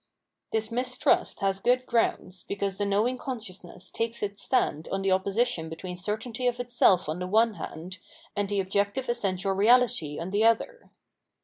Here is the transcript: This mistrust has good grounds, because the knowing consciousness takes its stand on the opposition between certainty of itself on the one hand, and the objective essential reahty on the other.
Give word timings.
This 0.51 0.71
mistrust 0.71 1.41
has 1.41 1.59
good 1.59 1.85
grounds, 1.85 2.41
because 2.41 2.79
the 2.79 2.87
knowing 2.87 3.19
consciousness 3.19 3.91
takes 3.91 4.23
its 4.23 4.41
stand 4.41 4.89
on 4.91 5.03
the 5.03 5.11
opposition 5.11 5.69
between 5.69 5.95
certainty 5.95 6.47
of 6.47 6.59
itself 6.59 7.07
on 7.07 7.19
the 7.19 7.27
one 7.27 7.53
hand, 7.53 7.99
and 8.35 8.49
the 8.49 8.59
objective 8.59 9.09
essential 9.09 9.53
reahty 9.53 10.19
on 10.19 10.31
the 10.31 10.43
other. 10.43 10.89